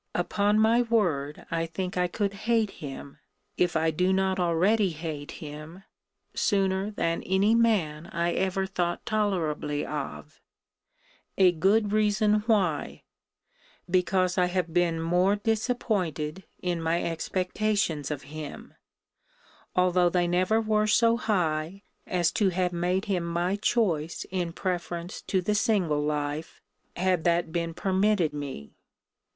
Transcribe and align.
Upon 0.15 0.57
my 0.57 0.81
word, 0.81 1.45
I 1.51 1.67
think 1.67 1.95
I 1.95 2.07
could 2.07 2.33
hate 2.49 2.71
him, 2.81 3.19
(if 3.55 3.75
I 3.75 3.91
do 3.91 4.11
not 4.11 4.39
already 4.39 4.89
hate 4.89 5.33
him) 5.45 5.83
sooner 6.33 6.89
than 6.89 7.21
any 7.21 7.53
man 7.53 8.07
I 8.07 8.31
ever 8.33 8.65
thought 8.65 9.05
tolerably 9.05 9.85
of 9.85 10.41
a 11.37 11.51
good 11.51 11.91
reason 11.93 12.39
why: 12.47 13.03
because 13.87 14.39
I 14.39 14.47
have 14.47 14.73
been 14.73 14.99
more 14.99 15.35
disappointed 15.35 16.45
in 16.59 16.81
my 16.81 17.03
expectations 17.03 18.09
of 18.09 18.23
him; 18.23 18.73
although 19.75 20.09
they 20.09 20.27
never 20.27 20.59
were 20.59 20.87
so 20.87 21.15
high, 21.15 21.83
as 22.07 22.31
to 22.31 22.49
have 22.49 22.73
made 22.73 23.05
him 23.05 23.23
my 23.23 23.55
choice 23.55 24.25
in 24.31 24.51
preference 24.53 25.21
to 25.27 25.41
the 25.41 25.53
single 25.53 26.01
life, 26.01 26.59
had 26.95 27.23
that 27.25 27.51
been 27.51 27.75
permitted 27.75 28.33
me. 28.33 28.73